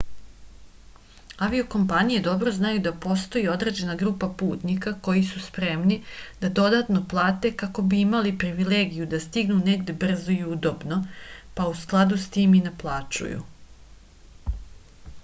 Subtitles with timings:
[1.47, 5.97] avio-kompanije dobro znaju da postoji određena grupa putnika koji su spremni
[6.45, 10.97] da dodatno plate kako bi imali privilegiju da stignu negde brzo i udobno
[11.59, 13.45] pa u skladu s tim i naplaćuju